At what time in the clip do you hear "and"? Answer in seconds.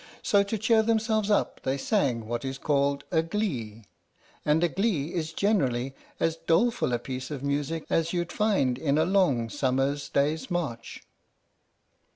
4.43-4.63